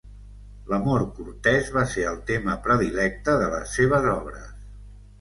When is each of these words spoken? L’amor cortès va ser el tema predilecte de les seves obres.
L’amor 0.71 1.03
cortès 1.17 1.69
va 1.77 1.85
ser 1.93 2.07
el 2.13 2.19
tema 2.33 2.57
predilecte 2.65 3.39
de 3.45 3.55
les 3.55 3.81
seves 3.81 4.13
obres. 4.19 4.53